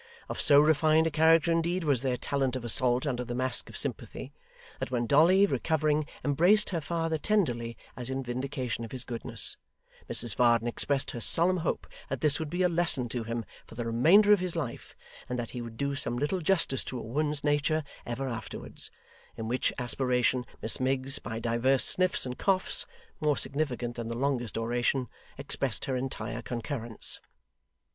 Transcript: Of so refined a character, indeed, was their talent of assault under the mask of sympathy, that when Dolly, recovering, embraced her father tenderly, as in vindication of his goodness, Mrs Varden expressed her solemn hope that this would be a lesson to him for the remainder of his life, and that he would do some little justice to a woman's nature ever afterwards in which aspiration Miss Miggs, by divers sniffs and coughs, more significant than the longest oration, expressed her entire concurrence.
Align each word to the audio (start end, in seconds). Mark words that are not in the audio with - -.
Of 0.29 0.41
so 0.41 0.59
refined 0.59 1.05
a 1.05 1.11
character, 1.11 1.51
indeed, 1.51 1.83
was 1.83 2.01
their 2.01 2.17
talent 2.17 2.55
of 2.55 2.65
assault 2.65 3.05
under 3.05 3.23
the 3.23 3.35
mask 3.35 3.69
of 3.69 3.77
sympathy, 3.77 4.33
that 4.79 4.89
when 4.89 5.05
Dolly, 5.05 5.45
recovering, 5.45 6.07
embraced 6.25 6.71
her 6.71 6.81
father 6.81 7.19
tenderly, 7.19 7.77
as 7.95 8.09
in 8.09 8.23
vindication 8.23 8.83
of 8.83 8.91
his 8.93 9.03
goodness, 9.03 9.57
Mrs 10.09 10.35
Varden 10.35 10.67
expressed 10.67 11.11
her 11.11 11.21
solemn 11.21 11.57
hope 11.57 11.85
that 12.09 12.19
this 12.21 12.39
would 12.39 12.49
be 12.49 12.63
a 12.63 12.67
lesson 12.67 13.09
to 13.09 13.25
him 13.25 13.45
for 13.67 13.75
the 13.75 13.85
remainder 13.85 14.33
of 14.33 14.39
his 14.39 14.55
life, 14.55 14.95
and 15.29 15.37
that 15.37 15.51
he 15.51 15.61
would 15.61 15.77
do 15.77 15.93
some 15.93 16.17
little 16.17 16.41
justice 16.41 16.83
to 16.85 16.97
a 16.97 17.03
woman's 17.03 17.43
nature 17.43 17.83
ever 18.03 18.27
afterwards 18.27 18.89
in 19.37 19.47
which 19.47 19.71
aspiration 19.77 20.47
Miss 20.63 20.79
Miggs, 20.79 21.19
by 21.19 21.37
divers 21.39 21.83
sniffs 21.83 22.25
and 22.25 22.39
coughs, 22.39 22.87
more 23.19 23.37
significant 23.37 23.97
than 23.97 24.07
the 24.07 24.17
longest 24.17 24.57
oration, 24.57 25.09
expressed 25.37 25.85
her 25.85 25.95
entire 25.95 26.41
concurrence. 26.41 27.21